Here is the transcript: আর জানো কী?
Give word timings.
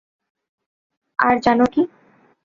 আর 1.19 1.35
জানো 1.45 1.65
কী? 1.73 1.81